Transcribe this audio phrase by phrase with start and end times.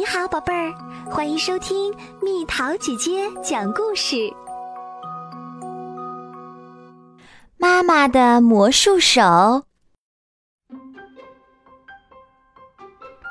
[0.00, 0.72] 你好，宝贝儿，
[1.10, 4.32] 欢迎收听蜜桃姐姐讲故事。
[7.58, 9.20] 妈妈的魔术手。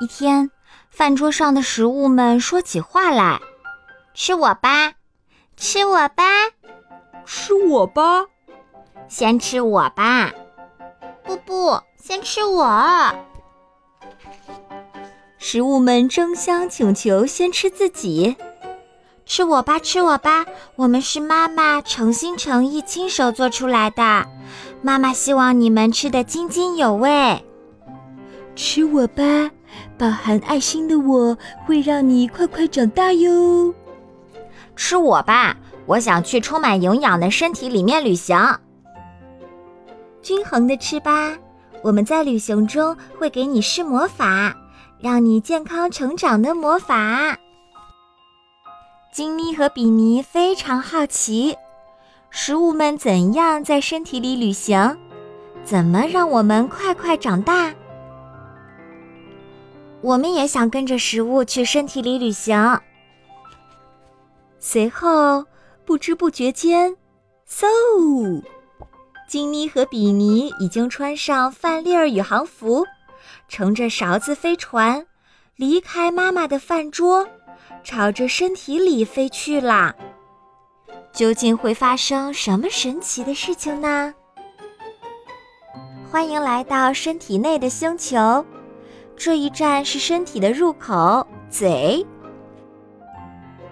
[0.00, 0.48] 一天，
[0.90, 3.40] 饭桌上的食物们说起话来
[4.14, 4.92] ：“吃我吧，
[5.56, 6.22] 吃我吧，
[7.26, 8.26] 吃我吧，
[9.08, 10.32] 先吃我吧，
[11.24, 13.12] 不不，先吃我。”
[15.42, 18.36] 食物们争相请求先吃自己，
[19.24, 20.44] 吃我吧，吃我吧！
[20.76, 24.26] 我们是妈妈诚心诚意亲手做出来的，
[24.82, 27.42] 妈妈希望你们吃得津津有味。
[28.54, 29.50] 吃我吧，
[29.96, 33.74] 饱含爱心的我会让你快快长大哟。
[34.76, 38.38] 吃我吧，我想去充满营养的身体里面旅行。
[40.20, 41.34] 均衡的吃吧，
[41.82, 44.54] 我们在旅行中会给你施魔法。
[45.00, 47.38] 让你健康成长的魔法。
[49.12, 51.56] 金妮和比尼非常好奇，
[52.28, 54.96] 食物们怎样在身体里旅行？
[55.64, 57.74] 怎么让我们快快长大？
[60.02, 62.80] 我们也想跟着食物去身体里旅行。
[64.58, 65.44] 随后，
[65.86, 66.94] 不知不觉间，
[67.48, 68.42] 嗖，
[69.26, 72.86] 金妮和比尼已经穿上饭粒儿宇航服。
[73.50, 75.04] 乘着勺子飞船，
[75.56, 77.28] 离开妈妈的饭桌，
[77.82, 79.92] 朝着身体里飞去了。
[81.12, 84.14] 究竟会发生什么神奇的事情呢？
[86.08, 88.46] 欢迎来到身体内的星球，
[89.16, 92.06] 这一站是身体的入口——嘴。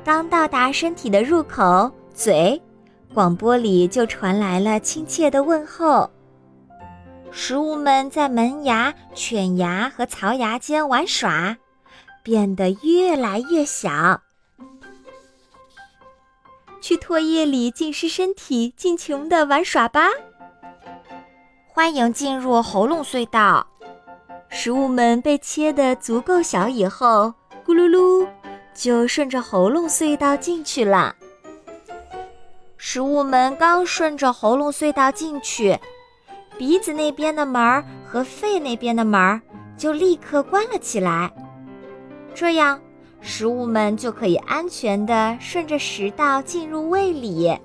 [0.04, 2.60] 刚到达身体的入口——嘴，
[3.14, 6.10] 广播里就传来了亲切的问候。
[7.30, 11.56] 食物们在门牙、犬牙和槽牙间玩耍，
[12.22, 14.20] 变得越来越小。
[16.80, 20.08] 去唾液里浸湿身体，尽情的玩耍吧！
[21.66, 23.66] 欢迎进入喉咙隧道。
[24.48, 27.32] 食物们被切得足够小以后，
[27.66, 28.26] 咕噜噜，
[28.74, 31.14] 就顺着喉咙隧道进去了。
[32.76, 35.78] 食物们刚顺着喉咙隧道进去。
[36.58, 39.40] 鼻子那边的门儿和肺那边的门儿
[39.76, 41.32] 就立刻关了起来，
[42.34, 42.80] 这样
[43.20, 47.56] 食物们就可以安全的顺着食道进入胃里。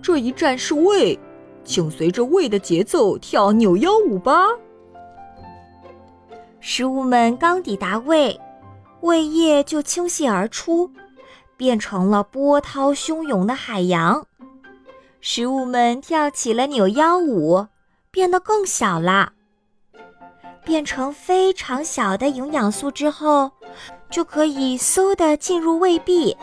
[0.00, 1.18] 这一站是胃，
[1.64, 4.46] 请随着胃的节奏跳扭腰舞吧。
[6.60, 8.40] 食物们刚抵达胃，
[9.00, 10.88] 胃液就倾泻而出，
[11.56, 14.24] 变成了波涛汹涌的海洋。
[15.20, 17.66] 食物们跳起了扭腰舞，
[18.10, 19.32] 变得更小了。
[20.64, 23.52] 变成非常小的营养素之后，
[24.10, 26.36] 就可以嗖地进入胃壁，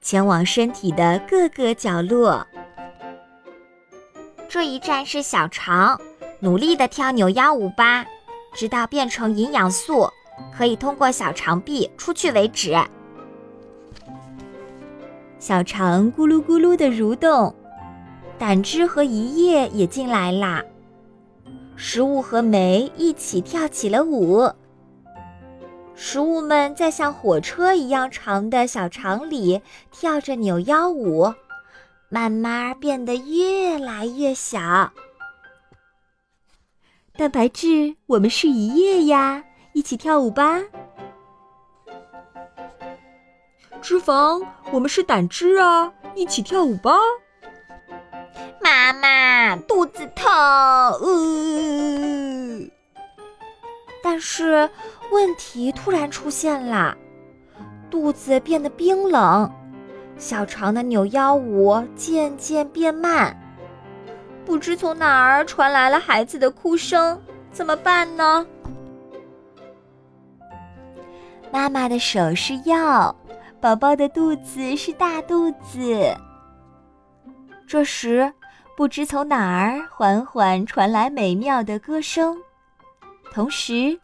[0.00, 2.46] 前往身体的各个角落。
[4.48, 6.00] 这一站是小肠，
[6.40, 8.04] 努力地跳扭腰舞吧，
[8.54, 10.10] 直到变成营养素，
[10.56, 12.76] 可以通过小肠壁出去为止。
[15.38, 17.54] 小肠咕噜咕噜地蠕动。
[18.38, 20.62] 胆汁和胰液也进来啦，
[21.74, 24.50] 食物和酶一起跳起了舞。
[25.94, 31.32] 食物们在像火车一样长的小肠里跳着扭腰舞，
[32.10, 34.92] 慢慢变得越来越小。
[37.16, 39.42] 蛋白质，我们是一液呀，
[39.72, 40.62] 一起跳舞吧。
[43.80, 46.92] 脂肪，我们是胆汁啊，一起跳舞吧。
[49.68, 50.98] 肚子疼，呃，
[54.02, 54.70] 但是
[55.10, 56.96] 问题突然出现了，
[57.90, 59.52] 肚子变得冰冷，
[60.16, 63.36] 小肠的扭腰舞渐渐变慢，
[64.46, 67.20] 不知从哪儿传来了孩子的哭声，
[67.52, 68.46] 怎么办呢？
[71.52, 73.14] 妈妈的手是药，
[73.60, 76.16] 宝宝的肚子是大肚子。
[77.66, 78.32] 这时。
[78.76, 82.36] 不知从哪儿缓缓传来美妙的歌声，
[83.32, 83.98] 同时，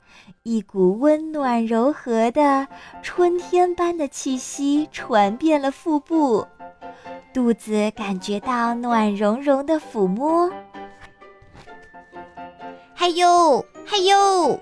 [0.44, 2.66] 一股温暖柔和的
[3.02, 6.46] 春天般的气息传遍了腹部，
[7.34, 10.50] 肚子感觉到暖融融的抚摸。
[12.94, 14.58] 嗨呦嗨呦！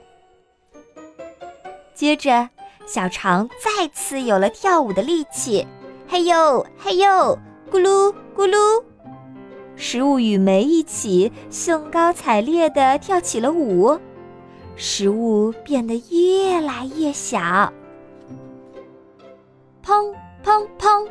[1.95, 2.49] 接着，
[2.85, 5.65] 小肠再次有了跳舞的力气。
[6.09, 7.39] 嗨呦嗨呦，
[7.71, 8.83] 咕噜咕噜。
[9.83, 13.99] 食物与酶一起兴高采烈地跳起了舞，
[14.77, 17.73] 食物变得越来越小。
[19.83, 21.09] 砰砰砰！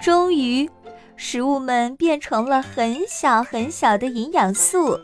[0.00, 0.70] 终于，
[1.16, 4.96] 食物们变成了很小很小的营养素。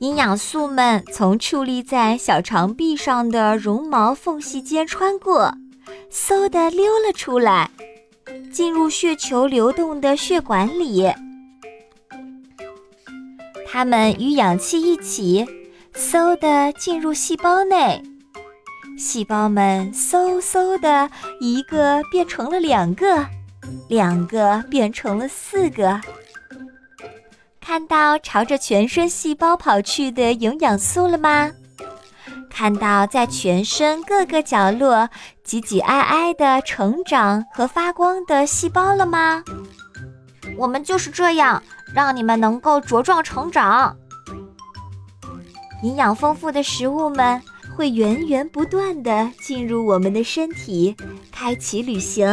[0.00, 5.54] 营养素们从矗立在小肠壁上的绒毛缝隙间穿过，
[6.10, 7.70] 嗖地溜了出来，
[8.52, 11.08] 进入血球流动的血管里。
[13.76, 15.46] 它们与氧气一起，
[15.94, 18.02] 嗖地进入细胞内。
[18.96, 21.10] 细胞们嗖嗖的，
[21.42, 23.26] 一个变成了两个，
[23.90, 26.00] 两个变成了四个。
[27.60, 31.50] 看到朝着全身细胞跑去的营养素了吗？
[32.48, 35.10] 看到在全身各个角落
[35.44, 39.44] 挤挤挨挨的成长和发光的细胞了吗？
[40.56, 41.62] 我们就是这样，
[41.96, 43.96] 让你们能够茁壮成长。
[45.82, 47.42] 营养丰富的食物们。
[47.76, 50.96] 会源源不断的进入我们的身体，
[51.30, 52.26] 开启旅行。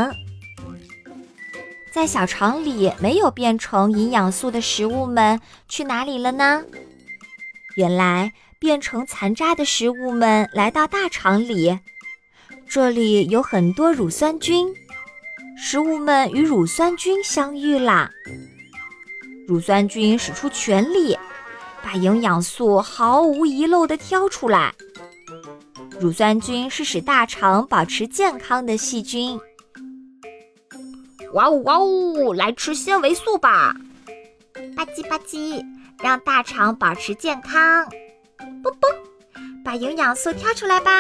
[1.92, 6.64] 在小肠里没有变成营养素的食物们去哪里了呢？
[7.76, 11.78] 原来变成残渣的食物们来到大肠里，
[12.66, 14.74] 这里有很多乳酸菌，
[15.58, 18.10] 食物们与乳酸菌相遇啦。
[19.48, 21.18] 乳酸菌使出全力，
[21.82, 24.74] 把营养素毫无遗漏的挑出来。
[26.00, 29.40] 乳酸菌是使大肠保持健康的细菌。
[31.34, 33.76] 哇呜哇呜，来吃纤维素吧！
[34.76, 35.64] 吧唧吧唧，
[36.00, 37.86] 让大肠保持健康。
[38.62, 38.90] 啵啵，
[39.64, 40.92] 把营养素挑出来吧。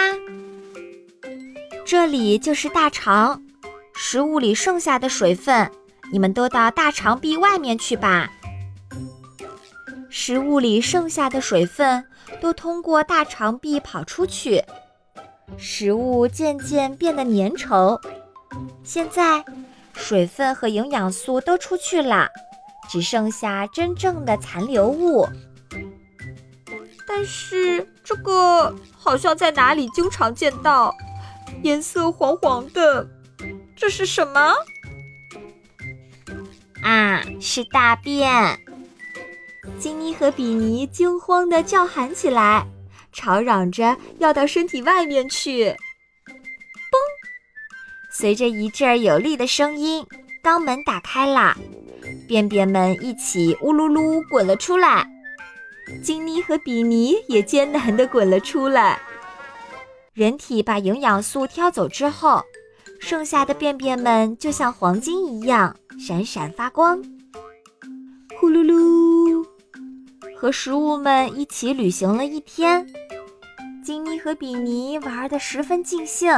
[1.85, 3.41] 这里就是大肠，
[3.93, 5.69] 食物里剩下的水分，
[6.13, 8.29] 你们都到大肠壁外面去吧。
[10.11, 12.05] 食物里剩下的水分
[12.39, 14.63] 都通过大肠壁跑出去。
[15.57, 17.99] 食物渐渐变得粘稠，
[18.83, 19.43] 现在
[19.95, 22.29] 水分和营养素都出去了，
[22.87, 25.27] 只剩下真正的残留物。
[27.07, 30.93] 但是这个好像在哪里经常见到，
[31.63, 33.07] 颜色黄黄的，
[33.75, 34.53] 这是什么？
[36.83, 38.59] 啊，是大便！
[39.79, 42.67] 金妮和比尼惊慌地叫喊起来。
[43.11, 45.77] 吵嚷着要到身体外面去，嘣！
[48.11, 50.03] 随着一阵有力的声音，
[50.43, 51.55] 肛门打开了，
[52.27, 55.07] 便便们一起呜噜噜滚了出来。
[56.03, 58.99] 金妮和比尼也艰难地滚了出来。
[60.13, 62.41] 人体把营养素挑走之后，
[62.99, 67.01] 剩下的便便们就像黄金一样闪闪发光。
[68.39, 69.45] 呼噜噜，
[70.35, 72.85] 和食物们一起旅行了一天。
[73.83, 76.31] 金妮和比尼玩得十分尽兴。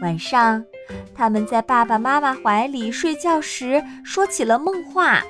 [0.00, 0.64] 晚上，
[1.14, 5.22] 他们在爸爸妈妈怀里睡觉时说起了梦话。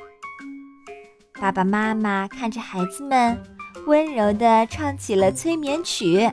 [1.40, 3.38] 爸爸妈妈看着孩子们，
[3.86, 6.30] 温柔地唱起了催眠曲。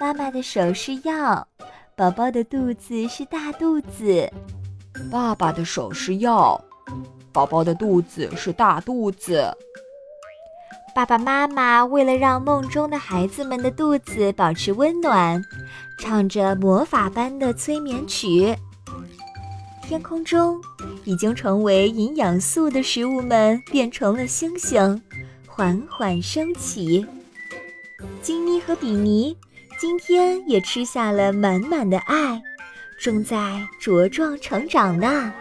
[0.00, 1.46] 妈妈的手是药，
[1.94, 4.30] 宝宝的肚子是大肚子。
[5.10, 6.60] 爸爸的手是药，
[7.32, 9.54] 宝宝的肚子是大肚子。
[10.94, 15.42] 爸爸妈妈为了让梦中的孩子们的肚子保持温暖，
[15.98, 18.54] 唱着魔法般的催眠曲。
[19.82, 20.60] 天空中
[21.04, 25.02] 已经成为营养素的食物们变成了星星，
[25.46, 27.06] 缓缓升起。
[28.20, 29.36] 金妮和比尼
[29.80, 32.42] 今天也吃下了满满的爱，
[33.02, 33.36] 正在
[33.80, 35.32] 茁壮成长呢。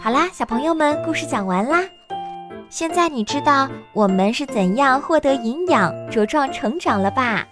[0.00, 1.78] 好啦，小朋友们，故事讲完啦。
[2.68, 7.46] 现在你知道我们是怎样获得营养、茁壮成长了吧？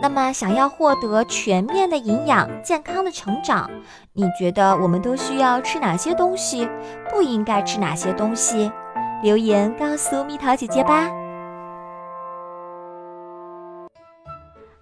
[0.00, 3.68] 那么，想要获得全面的营养、健康的成长，
[4.12, 6.68] 你觉得我们都需要吃哪些东西？
[7.10, 8.70] 不应该吃哪些东西？
[9.24, 11.10] 留言告诉蜜桃姐姐吧。